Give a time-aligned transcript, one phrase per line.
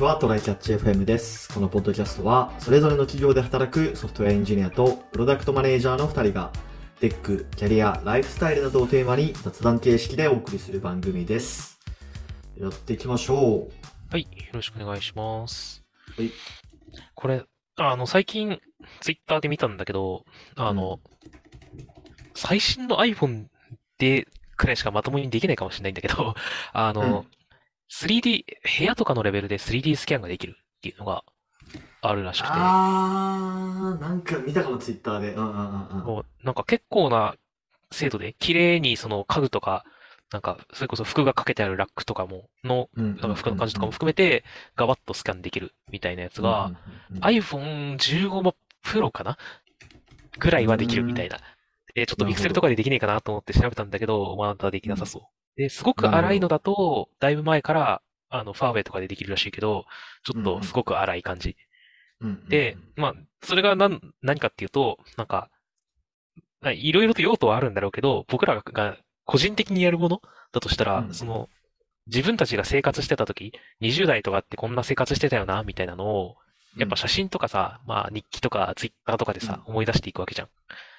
[0.00, 1.52] ちは、トライキャッチ FM です。
[1.52, 6.54] このポッドキャストは、それぞれの企業で働くソフトウェアエンジニアとプロダクトマネージャーの2人が、
[7.00, 11.78] テック、キャリア、ライフスタイルなどをテーマに雑談形式でお送りする番組です。
[12.58, 13.72] やっていきましょう。
[14.10, 15.84] はい、よろしくお願いします。
[16.16, 16.30] はい。
[17.14, 17.44] これ、
[17.76, 18.58] あの、最近、
[19.00, 20.24] ツイッターで見たんだけど、
[20.56, 21.00] あの、
[22.34, 23.48] 最新の iPhone
[23.98, 26.34] でくらいしかまともにできないかもしれないんだけど、
[26.72, 27.39] あの、うん
[27.90, 28.44] 3D、
[28.78, 31.24] 部屋とかのレベルで 3D スキャンができるっていうのが
[32.02, 35.32] あるらしくて、あー、なんか見たかも、ツイッターで。
[35.32, 36.04] うんうんうんうん。
[36.04, 37.34] もうなんか結構な
[37.90, 39.84] 精度で、綺麗にその家具とか、
[40.32, 44.44] なんか、それこそ服がかけてあるラックとかも、の、うんなんか服の感じとかも含めて、
[44.76, 46.76] ガバッとスキャンできるみたいなやつが、うんうん
[47.10, 48.54] うんうん iPhone15
[48.84, 49.36] Pro かな？
[50.38, 51.38] ぐらいはできるみたいな。
[51.94, 55.22] で、ちょっとピクセルとかでできねえかなと思って調べたんだけど、まだできなさそう。
[55.56, 59.86] で、すごく荒いのだと、だいぶ前から、あの、ファーウェイとかでできるらしいけど、
[60.24, 61.50] ちょっとすごく荒い感じ。
[61.50, 65.50] うんうんうんで、まあ、それが何、何かっていうと、なんか、
[66.60, 70.20] まあいろいろと用途はあるんだろうけど、僕らが個人的にやるもの
[70.52, 71.48] だとしたら、うんその、
[72.06, 76.36] 自分たちが生活してた時、20代とかってこんな生活してたよな、みたいなのを、
[76.76, 80.48] やっぱ写真とかさ、まあ日記とかツイッターとかでさ、う思い出していくわけじゃん。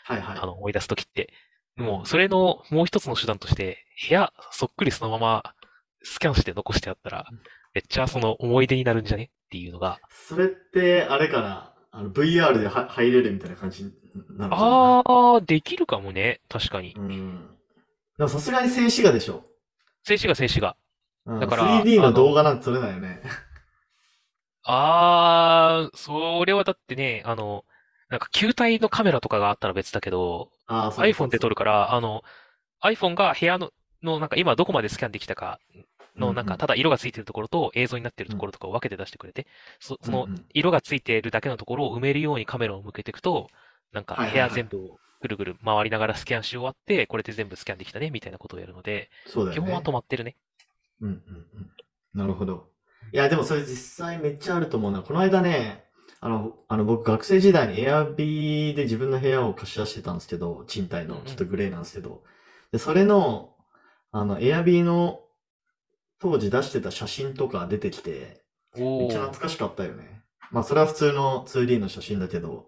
[0.05, 0.39] はいはい。
[0.39, 1.31] あの、思い出す時って。
[1.77, 5.55] でも、それのもう一つの手段として、部屋そっくりそのまま
[6.03, 7.39] スキャンして残してあったらうん、
[7.73, 9.25] めっちゃその思い出になるんじゃね？
[9.25, 11.73] っていうのが、それって、あれかな？
[11.91, 13.91] あの、VR では入れるみたいな感じに
[14.37, 16.39] なるのかなあー、できるかもね。
[16.47, 16.93] 確かに。
[16.95, 17.49] うん。
[18.17, 19.43] でもさすがに静止画でしょ。
[20.03, 20.77] 静止画静止画。
[21.25, 23.21] うん、だから 3D の動画なんて撮れないよね。
[24.63, 27.65] あー、それはだってね、あの、
[28.11, 32.23] なんか球体のカメラとかがあったら別だけど、ああ、そうそうそう iPhone で撮るから、あの、
[32.83, 33.71] iPhone が部屋の、
[34.03, 35.59] の、なんか今どこまでスキャンできたか
[36.17, 39.47] の、なんかただ色がついてるところと映像になってるところとかを分けて出してくれて、
[39.79, 43.47] そそのうんうん色がついてるだけのところを埋めるようにカメラを向けていくと、
[43.93, 49.53] なんか部はいはいはい屋全部をぐるぐる回りながらスキャンし終わって、これで全部スキャンできたね、みたいなことをやるので、そうだ。
[49.53, 50.35] 基本は止まってるね。
[51.01, 51.71] うんうんうん。
[52.13, 52.69] なるほど。
[53.13, 55.01] いや、でもそれ実際めっちゃあると思うな。
[55.01, 55.83] この間ね、
[56.21, 62.23] あの、あの僕学生時代に Airb で自分の部屋を貸し出してたんですけど、賃貸のちょっとグレーなんですけど、
[62.71, 63.55] で、それの、
[64.11, 65.21] あの、Airb の
[66.19, 68.43] 当時出してた写真とか出てきて、
[68.77, 70.21] めおっちゃー懐かしかったよね。
[70.51, 72.67] まあ、それは普通の 2D の写真だけど、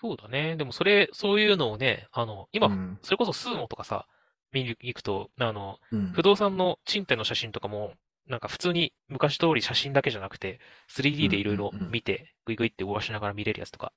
[0.00, 0.56] そうだね。
[0.56, 2.98] でもそれ、そういうのをね、あの、今、うん。
[3.02, 4.06] それこそスーモとかさ、
[4.52, 6.12] 見に行くと、あの、うん。
[6.12, 7.92] 不動産の賃貸の写真とかも、
[8.28, 13.92] なんか普通に昔通り写真だけじゃなくて、3D でいろいろ見て、グイグイって動かしながら見れるやつとか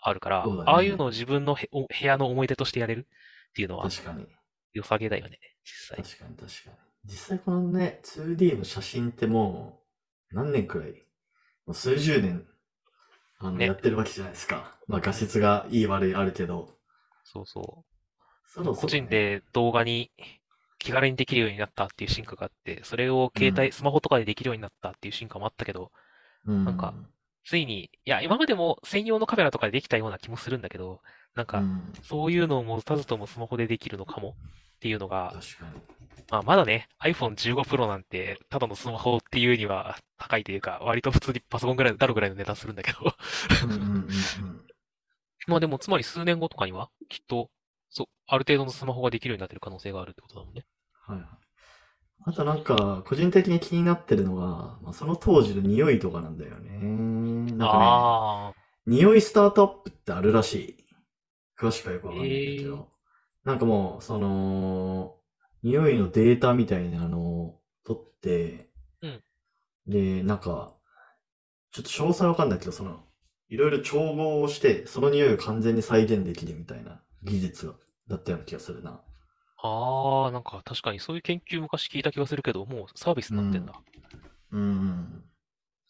[0.00, 3.06] あるから、ねああいうのを自分の部屋の思い出としてやれる
[3.50, 4.26] っていうのは確かに。
[4.74, 6.04] 良さげだよね、実際。
[6.04, 6.76] 確かに確かに。
[7.04, 9.80] 実際このね、2D の写真っても
[10.30, 10.90] う、何年くらい？
[11.66, 12.46] もう数十年、
[13.38, 14.76] あの、ねやってるわけじゃないですか。
[14.86, 16.76] まあ画質がいい悪いあるけど、
[17.24, 17.84] そうそ。
[18.44, 20.10] そうろそろね個人、で動画に
[20.78, 25.90] 気軽にできるようになったっていう進化があって、それを携帯、うんスマホとかでできるようになったっていう進化もあったけど、
[26.46, 26.94] うん、なんか
[27.44, 31.00] ついに、いや、今までも専用のカメラとかでできたような気もするんだけど、
[31.34, 34.36] なんか、うん、そういうのを持たずともスマホでできるのかも
[34.76, 35.34] っていうのが。
[36.30, 42.98] まあ、まだね、iPhone15 Pro なんて、ただのスマホっていうには高いというか、割と普通にパソコンぐらいになるぐらいの値段するんだけど。
[43.64, 44.08] うんうんうんうん。
[45.48, 47.50] まあでも、つまり数年後とかには、きっと、
[47.90, 50.64] そう、ある程度のスマホができるようになってる可能性があるってことだもんね。
[51.06, 51.28] はいはい。
[52.26, 56.78] あとなんか、個人的に気になってるのが、まあ、その当時の匂いとかなんだよね。
[57.54, 58.54] なんか
[58.86, 60.84] ね、匂いスタートアップってあるらしい。
[61.58, 62.88] 詳しくはよくわかんないんだけど。
[63.44, 65.16] なんかもう、その、
[65.62, 68.70] 匂いのデータみたいなのを取って、
[69.02, 69.22] うん
[69.86, 70.74] で、なんか、
[71.72, 73.00] ちょっと詳細わかんないけど、その、
[73.48, 77.74] いろいろ調合をして、その匂いを完全に再現できるみたいな技術
[78.08, 79.00] だったような気がするな。
[79.58, 83.82] ああ、なんか確かにそういう研究昔聞いた気がするけど、もうサービスになってんだ。
[84.52, 85.24] うん。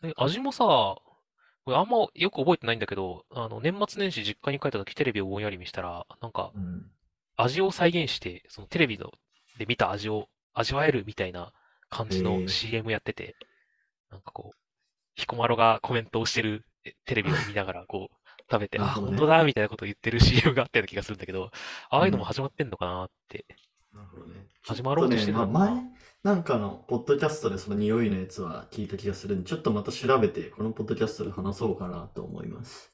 [0.03, 6.91] え、味もさ、これあんまよく覚えてないんだけど、あの、年末年始実家に帰った時テレビをぼんやり見したら、なんか、うん。
[7.37, 9.13] 味を再現して、そのテレビの
[9.59, 11.53] で見た味を味わえるみたいな
[11.91, 13.37] 感じの CM やってて、
[14.11, 14.59] なんかこう、
[15.17, 18.17] 彦摩呂がコメントをしてるえテレビを見ながらこう、
[18.51, 21.51] 食べて、あ、本当だみたいなことを言ってる CM があったような気がするんだけど、
[21.91, 23.45] ああいうのも始まってんのかなって。
[23.93, 24.47] なるほどね。
[24.63, 32.91] 始まろうとしてるのかなっとねまあ前、なんかの、ポッドキャストでその匂いのやつは聞いた気がするんで、ちょっとまた調べて、このポッドキャストで話そうかなと思います。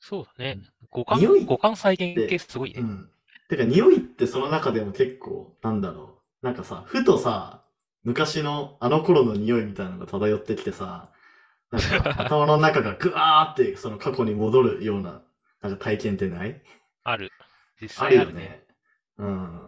[0.00, 0.88] そうだねうん。
[0.90, 2.80] 五感匂い、五感再現系すごいね。
[2.80, 3.10] うん。
[3.48, 6.46] てか、匂いってその中でも結構、なんだろう。
[6.46, 7.62] なんかさ、ふとさ、
[8.04, 11.10] 昔のあの頃の匂いみたいなのが漂ってきてさ、
[12.18, 15.22] 頭の中がグワーってその過去に戻るような、
[15.62, 16.62] なんか体験ってない？
[17.04, 17.30] ある。
[17.80, 18.40] 実あるあるね。
[18.40, 18.66] ね。
[19.18, 19.66] うん。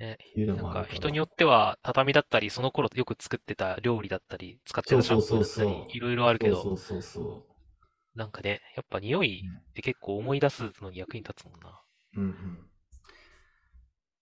[0.00, 7.46] ねいうのなんか人によっては畳だったり、その頃よく作ってた料理だったり、使ってたシャンプーだったり、いろいろあるけど、そうそうそ
[8.14, 11.80] なんかね、やっぱ匂いって結構思い出すのに役に立つもんな。
[12.16, 12.20] う。
[12.20, 12.70] うんうん。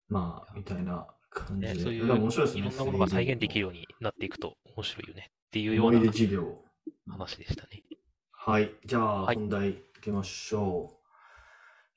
[0.09, 1.79] まあ、みたいな感じね、で。
[1.79, 2.05] そういいう。
[2.05, 5.99] いろんなものが再現できるようになっていくと面白いよねっていうような。
[5.99, 7.83] 話でしたね。
[8.31, 8.71] はい。
[8.85, 10.91] じゃあ、はい本題行きましょ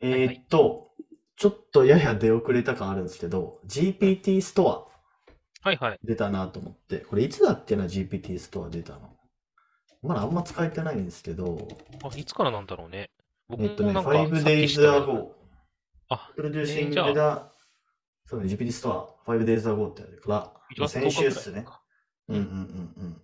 [0.03, 0.07] う。
[0.07, 0.91] はいえーっと、
[1.37, 4.89] ちょっとやや出遅れた感あるんですけど、GPT スト
[5.63, 5.99] アはいはい。
[6.03, 9.17] 出たなと思って、これいつだっけな、GPT ストア出たの？
[10.03, 11.69] まだあんま使えてないんですけど、
[12.03, 13.11] あ、いつからなんだろうね。
[13.49, 15.33] 僕えっとね、もなんか5さっき知っ days ago。
[16.09, 17.53] あ、プロデューシングだ、
[18.25, 21.67] そうね、GPT ストア、5 days ago ってあるから、1月先10日ぐらい週っすね。
[22.29, 22.53] うんうんうんう
[23.09, 23.23] ん。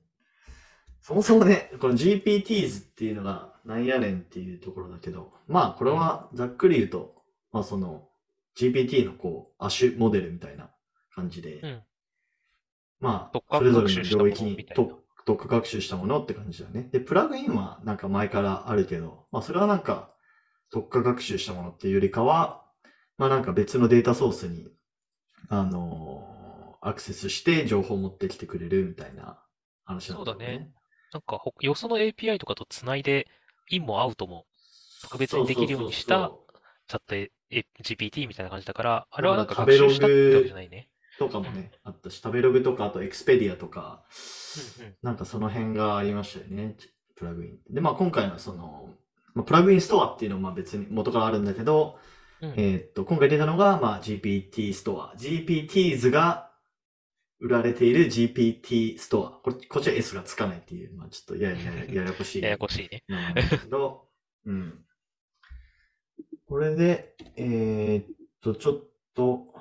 [1.01, 7.15] そもそもね、この GPTs っていうのがなんやねんっていうところだけど、まあこれはざっくり言うと、
[7.53, 8.09] まあその
[8.59, 10.71] GPT のこう、亜種モデルみたいな
[11.15, 11.83] 感じで、うん
[13.01, 16.89] まあそれぞれのの領域に特特化学習したものって感じだね。
[16.91, 20.11] で、プラグインはなんか前からあるけど、まあそれはなんか
[20.73, 22.65] 特化学習したものっていうよりかは、
[23.19, 24.69] まあなんか別のデータソースに、
[25.49, 26.39] あのー
[26.81, 29.39] アクセスして情報を持ってきてくれるみたいな
[29.85, 30.71] 話なんだろそうだね。
[31.13, 33.27] なんかほ、よその API とかとつないで、
[33.71, 34.47] インもアウトも
[35.03, 36.33] 特別にできるようにした
[36.87, 37.33] チャット
[37.83, 40.89] GPT みたいな感じだから、あれはなんか学習したってわけじゃないね。
[41.19, 44.05] とかもね、あったし、食べログとか、あとエクスペディアとか、
[44.79, 44.95] うんうん。
[45.03, 46.77] なんかその辺がありましたよね、
[47.17, 47.59] プラグイン。
[47.71, 48.91] で、まあ今回のその、
[49.35, 51.99] まあ、プラグインストアっていうのはまあ別に元からあるんだけど、
[52.41, 55.15] うんえーっと、今回出たのが、まあ GPT ストア。
[55.17, 56.48] GPTs が
[57.41, 59.31] 売られている GPT ストア。
[59.43, 62.43] これこっちは S がつかないっていう、まあちょっとややややややこしい。
[62.43, 63.03] ややこしいね。
[63.09, 64.09] なんだけど、
[64.47, 64.85] うん。
[66.49, 69.55] これで、えーっと、ちょっと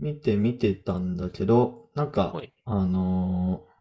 [0.00, 3.76] 見てみてたんだけど、なんかはい、あのー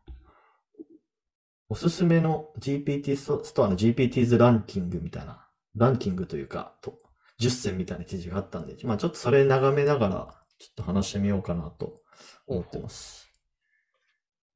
[1.67, 6.99] おすすめの GPT ストストアの GPTs ランキングみたいな、ランキングというか、と
[7.39, 12.01] 10選みたいな記事があったんで、まあちょっとそれ眺めながら、ちょっと話してみようかなと
[12.47, 13.24] 思ってます。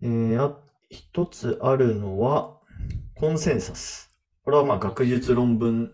[0.01, 0.57] えー、あ、
[0.89, 2.57] 一つあるのは、
[3.15, 4.15] コンセンサス。
[4.43, 5.93] これはまあ学術論文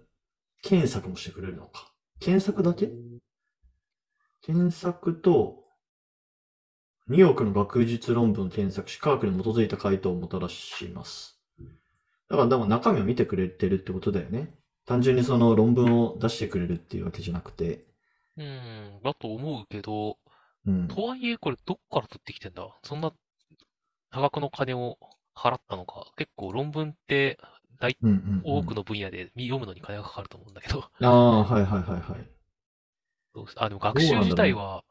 [0.62, 1.92] 検索もしてくれるのか。
[2.20, 2.90] 検索だけ？
[4.42, 5.64] 検索と、
[7.10, 11.40] 2億の学術論文を検索し、科学に基づいた回答をもたらします。
[12.30, 14.56] だから、でも中身を見てくれてるってことだよね。
[14.86, 17.86] 単純にその論文を出してくれるっていうわけじゃなくて。
[18.38, 20.18] うん、だと思うけど、
[20.66, 20.88] うん。
[20.88, 22.68] とはいえこれどっから取ってきてんだ？
[22.84, 23.12] そんな
[24.12, 24.98] 多額の金を
[25.36, 26.12] 払ったのか。
[26.18, 27.38] 結構論文って
[27.80, 28.42] 大うんうん、うん。
[28.44, 30.90] 多くの分野で読むのに金がかかると思うんだけど。
[31.02, 32.30] ああ、はいはいはいはい。
[33.58, 34.84] あ、でも学習自体は、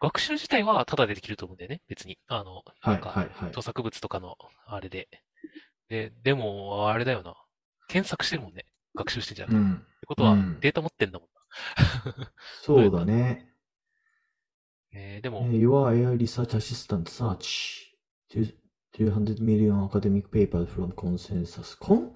[0.00, 2.18] 学習自体はタダでできると思うんだよね、別に。
[2.28, 3.48] あの、はないんかはいはい。
[3.48, 5.08] 著作物とかのあれで。
[5.88, 7.36] で、でも、あれだよな。
[7.88, 8.66] 検索してるもんね。
[8.96, 9.60] 学習してんじゃなくて。
[9.60, 9.86] っうん。
[10.00, 12.32] てことはうん、データ持ってんだもんな。
[12.62, 13.52] そうだね。
[14.92, 17.91] えーでも、えー Your AI Research Assistant Search
[18.32, 21.76] 200 million academic papers from consensus.
[21.78, 22.14] コン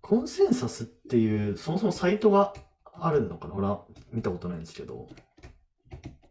[0.00, 2.54] コンセンサスっていう、そもそもサイトが
[2.94, 3.54] あるのかな？
[3.54, 5.08] 俺は見たことないんですけど。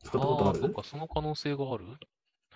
[0.03, 0.59] 使ったことある？
[0.59, 1.85] そっか、その可能性がある？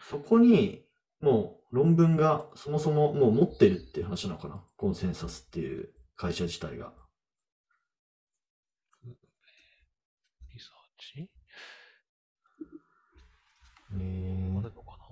[0.10, 0.86] そこに、
[1.22, 4.64] もう論文がそもそももう持ってるっていう話なのかな？
[4.78, 6.94] コンセンサスっていう会社自体が。
[9.06, 11.30] リサーチ？
[13.94, 15.06] えーあるのかな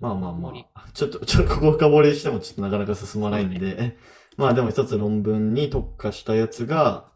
[0.00, 0.86] まあまあまあ。
[0.92, 3.96] ちょっと、 ちょっとここ深掘りしてもちょっとなかなか進まないんで、
[4.36, 7.10] まあでも一つ論文に特化したやつが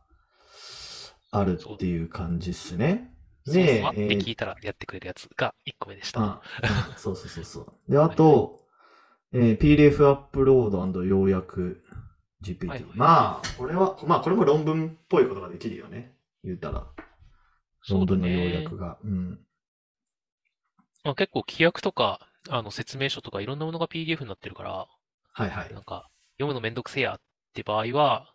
[1.31, 3.11] あるっていう感じっすね。
[3.47, 6.21] そうでそう、あってえー聞いたらやってくれるやつが1個目でした。
[6.23, 6.43] あ
[6.97, 7.93] そうそうそうそう。
[7.93, 8.61] で、あと、
[9.33, 11.83] えー PDF アップロード要約
[12.43, 12.69] GPT。
[12.69, 16.17] はいはいまあ、これは、まあこれも論文っぽいことができるよね。
[16.43, 16.87] 言うたら。
[17.89, 18.99] 論文の要約が。
[19.03, 19.41] うん。
[21.05, 22.21] まあ、結構規約とか、
[22.51, 24.87] あの説明書とかいろんなものが PDF になってるから、
[25.33, 25.83] はいはいなん。
[25.83, 27.21] か読むのめんどくせえやっ
[27.55, 28.33] て場合は、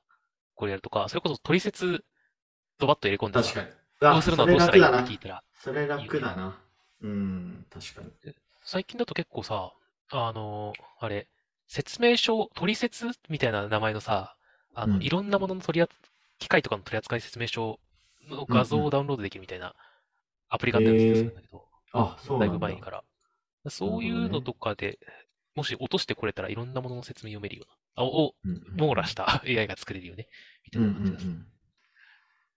[0.56, 2.04] これやるとか、それこそ取説
[2.80, 3.68] ドバッと入れ込んで確かに。
[4.02, 5.04] どうするのはどうしたらいい？
[5.04, 6.58] って聞いたら、それ楽だな。
[7.02, 8.34] うん、確かに。
[8.64, 9.74] 最近だと結構さ、
[10.12, 11.28] あのあれ、
[11.68, 14.36] 説明書、取説みたいな名前のさ、
[14.74, 17.80] あの、うんいろんなものの取り扱い、機械とかの取り扱い説明書
[18.30, 19.76] の画像をダウンロードできるみたいな
[20.48, 22.58] アプリがあったりするんだけど、あ、そうだないんだ。
[22.60, 23.04] ぶ前から。
[23.68, 25.00] そういうのとかで、
[25.56, 27.76] もし落としてこれたらいろんなものの説明読めるような。
[28.04, 30.28] あをうんうん網羅した AI が作れるよね。
[30.66, 31.28] みたうんういな感じです。
[31.28, 31.46] ん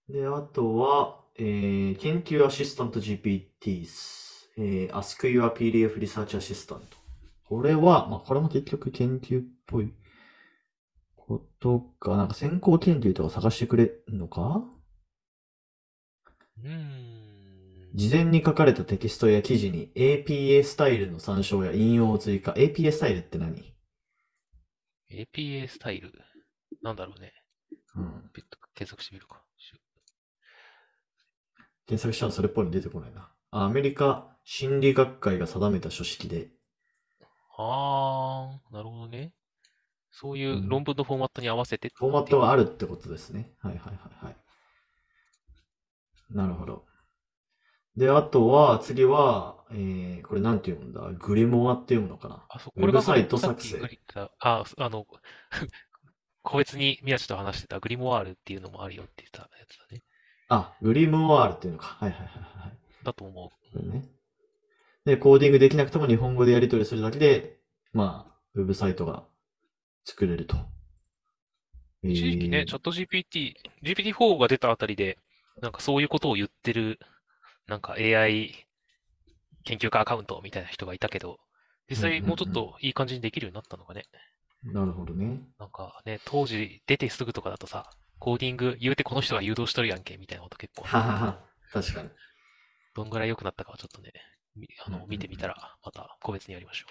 [0.09, 0.21] うん。
[0.21, 6.83] で、あとは、えー、研究アシスタント GPTs、えー、Ask Your PDF Research Assistant。
[7.45, 9.93] これは、まあ、これも結局研究っぽい
[11.17, 14.63] ことか、なんか先行研究とか探してくれるのか？
[16.63, 17.32] うーん。
[17.95, 22.53] 事前に書かれたテキストや記事に APA スタイルの参照や引用を追加。
[22.53, 23.75] APA スタイルって何
[25.11, 26.13] ？APA スタイル？
[26.83, 27.33] なんだろうね。
[27.95, 28.31] うん。
[28.75, 29.43] 検索してみるか。
[31.87, 33.31] 検索したらそれっぽいの出てこないな。
[33.51, 36.49] あアメリカ心理学会が定めた書式で、
[37.59, 39.33] あー、なるほどね。
[40.11, 41.91] そういう論文のフォーマットに合わせてう。
[41.95, 43.51] フォーマットがあるってことですね。
[43.61, 44.37] はいはいはいはい。
[46.31, 46.85] なるほど。
[47.97, 51.19] で、あとは、次は、えー、これなんて読むんだ？
[51.19, 52.45] グリモアって読むのかな？
[52.49, 55.07] あ、そう、ウこれがェブサイトさっき作成グリあ、ああの、
[56.43, 60.03] 個別に宮地と話してたグリモワールっていうのもあるよって言ったやつだね。
[60.49, 61.97] あ、グリモアールっていうのか。
[61.99, 62.79] はいはいはいはい。
[63.05, 63.49] だと思う。
[63.73, 64.09] これね。
[65.05, 67.59] で、コーディングできなくても日本語でやり取りするだけで、
[67.93, 69.27] まあ、ウェブサイトが
[70.05, 70.57] 作れると。
[72.05, 75.19] えー一時期ね、チャット GPT、GPT-4 が出たあたりで、
[75.61, 76.99] なんかそういうことを言ってる、
[77.73, 78.67] なんか AI
[79.65, 81.39] 研究家アカウントみたいな人がいたけど、
[81.89, 84.05] 実際もうちょっといい感じにできるようになったのがね。
[84.63, 85.41] なるほどね。
[85.59, 87.89] なんかね、当時出てすぐとかだとさ、
[88.19, 91.39] コーディング言うてこの人が誘導しとるやんけ、みたいなこと結構、ははは。
[91.73, 92.11] 確かに。
[92.95, 94.13] どんぐらい良くなったかはちょっとね、
[94.55, 96.87] みあの、見てみたら、また個別にやりましょ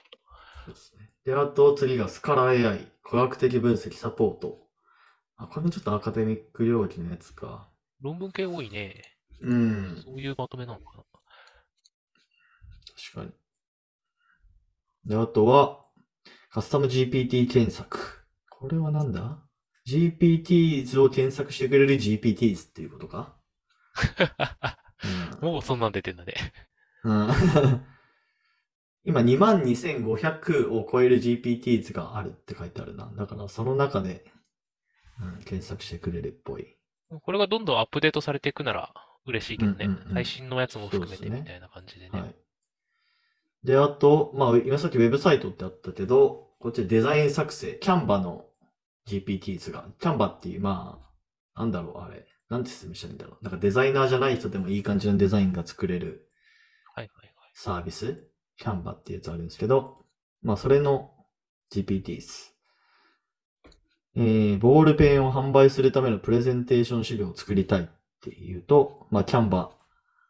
[0.66, 1.12] そうですね。
[1.26, 4.58] で、あと次がスカラ AI、科学的分析サポート。
[5.38, 7.70] あ、これもちょっとアカデミック領域のやつか。
[8.02, 8.04] う。
[8.04, 9.02] 論文系多いね。
[9.42, 10.02] うん。
[10.04, 11.04] そういうまとめなのかな。
[13.14, 13.36] 確か
[15.06, 15.10] に。
[15.10, 15.86] で、あとは、
[16.50, 18.26] カスタム GPT 検索。
[18.50, 19.40] これはなんだ
[19.88, 23.36] ?GPTs を検索してくれる GPTs っていうことか？
[25.42, 26.34] もうそんなん出てんだね。
[27.04, 27.28] うん。
[27.28, 27.32] う ん
[29.04, 33.12] 今22,500を超える GPTs があるって書いてあるな。
[33.16, 34.32] だからその中で、
[35.20, 36.78] うん、検索してくれるっぽい。
[37.10, 38.94] これがどんどんアップデートされていくなら
[39.26, 39.86] 嬉しいけどね。
[39.86, 42.22] うんうんうん最新のやつも含めてみたいな感じでね。
[42.22, 42.36] はい。
[43.64, 48.46] で、あと、まあ、今さっきウェブサイトってあったけど、こっちデザイン作成、キャンバの
[49.08, 51.00] GPTs が、キャンバっていう、ま
[51.56, 52.26] あ、なんだろう、あれ。
[52.50, 53.44] なんて説明したらいいんだろう。
[53.44, 56.30] なんかデザイナーじゃない人でもいい感じのデザインが作れる
[56.94, 57.52] はいはいはい。
[57.54, 60.06] サービス、キャンバっていうやつあるんですけど、
[60.42, 61.12] まあ、それの
[61.74, 62.52] GPTs。
[64.16, 67.88] えー、ボールペンを販売するためのプレゼンテーション資料を作りたいっ
[68.22, 69.72] ていうと、まあ、キャンバ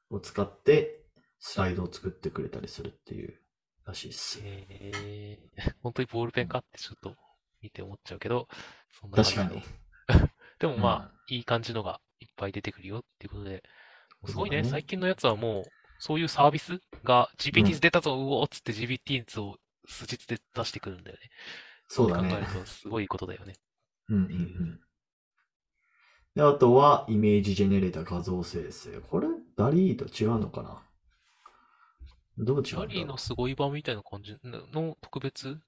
[0.09, 1.03] を使って
[1.39, 3.39] スライドを作ってくれたりするっていう
[3.85, 4.39] らしいです。
[4.43, 7.15] えー、 本当にボールペンかってちょっと
[7.61, 8.47] 見て思っちゃうけど、
[8.91, 9.63] そんな感じ確かに。
[10.59, 13.63] でもまあ、いい感じのがいっぱい出てくるよっていうことで、
[14.25, 15.63] すごいね、ね最近のやつはもう、
[15.97, 21.29] そういうサービスが GPTs 出たぞ、うおーっつって GPTs を数日で出してくるんだよね。
[21.87, 22.45] そうだね考える。
[22.45, 23.55] とすごいことだよね。
[24.09, 24.81] うんうんうん。
[26.35, 29.01] で、あとは、イメージジェネレーター画像生成。
[29.09, 30.81] これ、ダリーと違うのかな？
[32.37, 32.87] どう違うんだろう？
[32.87, 34.37] ジャリーのすごい版みたいな感じ？
[34.43, 35.59] の特別？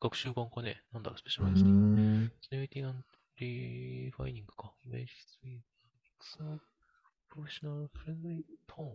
[0.00, 0.82] 学習版かね？
[0.92, 1.64] なんだろう、スペシャライズ。
[1.64, 2.32] ん。
[2.50, 3.02] Generating and
[3.40, 4.72] refining か。
[4.86, 5.08] Image
[5.44, 6.60] with
[7.34, 8.92] professional friendly tone.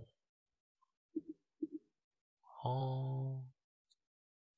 [2.63, 3.43] はあ。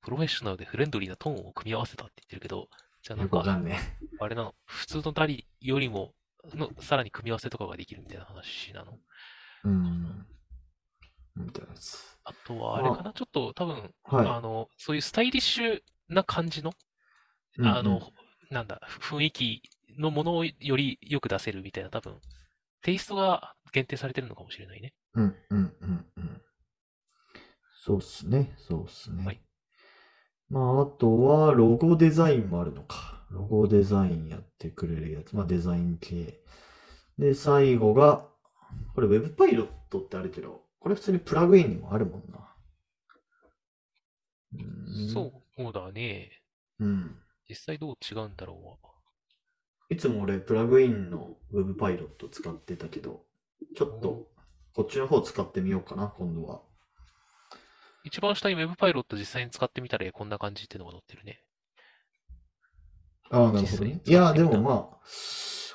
[0.01, 2.69] プロフェッショナルでフレンドリーなトーンを組み合わせたって言ってるけど、
[3.01, 3.79] じゃあなんか、かんね
[4.19, 6.13] あれなの、普通のダリよりも、
[6.55, 8.93] の、さらに組み合わせとかができるみたいな話なの？
[8.93, 9.67] え。
[9.67, 10.25] うん。
[11.35, 12.17] みたいなやつ。
[12.23, 14.27] あとは、あれかな、ちょっと多分、はい。
[14.27, 16.71] あの、そういうスタイリッシュな感じの、
[17.57, 18.11] うんうんあの、
[18.51, 19.61] なんだ、雰囲気
[19.97, 22.19] のものをよりよく出せるみたいな、多分、
[22.81, 24.93] テイストが限定されてるのかもしれないね。
[25.13, 26.41] うんうんうんうん。
[27.73, 28.53] そうっすね。
[28.57, 29.25] そうっすね。
[29.25, 29.41] はい
[30.49, 33.18] まあ、あとは、ロゴデザインもあるのか。
[33.29, 35.35] ロゴデザインやってくれるやつ。
[35.35, 36.41] まあ、デザイン系。
[37.17, 38.27] で、最後が、
[38.95, 42.55] これ Web パイロットってあるけど、これ普通にプラグインにもあるもんな。
[44.53, 46.31] うーんそうだね。
[46.79, 47.19] うん。
[47.47, 48.77] 実際どう違うんだろうわ。
[49.89, 53.25] いつも俺、プラグインの Web パイロット使ってたけど、
[53.75, 54.27] ちょっと、
[54.75, 56.61] こっちの方使ってみようかな、今度は。
[58.03, 61.43] 一番下に Web パイロット実際に使ってみたらこんな感じっていうのが載ってるね。
[63.31, 64.01] ああ、なるほどね。
[64.05, 64.97] いや、でもまあ、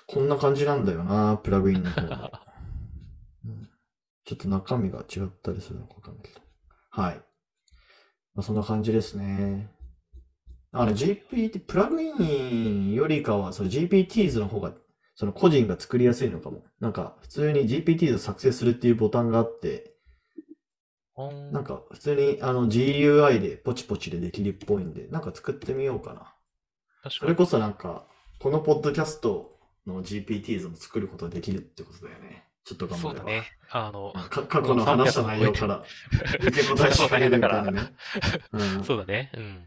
[0.07, 2.43] こんな感じなんだよな、プラグインの方が。
[3.45, 3.69] うん
[4.27, 6.41] ちょっと中身が違ったりするのかわかんないけど。
[6.89, 7.17] はい。
[8.35, 9.71] まあ、そんな感じですね。
[10.73, 14.73] あの GPT、プラグインよりかは、その GPTs の方が、
[15.15, 16.65] その個人が作りやすいのかも。
[16.81, 19.95] なんか、普通に GPTs を作成するっていうボタンがあって、
[21.53, 26.34] なんか、普通にあの GUI でポチポチでできるっぽいんで、なんか作ってみようかな。
[27.05, 27.13] 確かに。
[27.21, 28.07] それこそなんか、
[28.39, 32.45] このポッドキャストの GPTs も作ることができるってことだよね。
[32.65, 33.03] ちょっと頑張。
[33.03, 33.45] そうだね。
[33.71, 35.85] あの、か過去の話した内容から
[36.41, 37.81] 受け答えしてくれるみたいな ね。
[38.53, 39.31] うん、そうだね。
[39.35, 39.67] うん。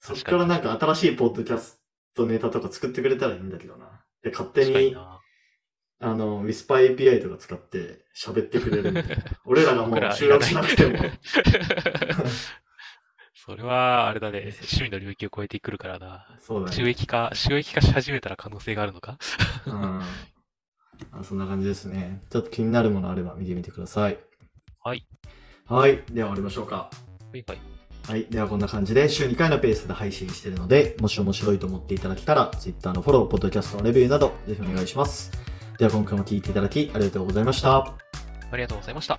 [0.00, 1.80] そっからなんか新しいポッドキャス
[2.14, 4.04] トネタとか作ってくれたらいいんだけどな。
[4.22, 5.20] で、勝手に、確かにな。
[6.00, 9.24] あの、Whisper API とか使って喋ってくれるみたいな。
[9.46, 10.98] 俺らがも僕らう収録しなくても。
[13.44, 14.38] それは、あれだね。
[14.38, 16.26] 趣味の領域を超えてくるからな。
[16.40, 16.76] そうだね。
[16.76, 19.18] 収益化、収益化し始めたら可能性があるのか？
[19.66, 20.04] うんあ。
[21.24, 22.22] そんな感じですね。
[22.30, 24.18] ちょっと気になるものあれば見てみてください。
[24.84, 25.04] はい。
[25.66, 26.02] はい。
[26.12, 26.76] では終わりましょうか。
[26.76, 26.90] は
[27.34, 27.58] いはい。
[28.06, 28.26] はい。
[28.26, 35.32] ではこんな感じで週2回のペースで配信しているので、もし面白いと思っていただけたら、Twitter のフォロー、ポッドキャストのレビューなど、ぜひお願いします。
[35.78, 37.78] では今回も聞いていただきありがとうございました。
[37.78, 39.18] ありがとうございました。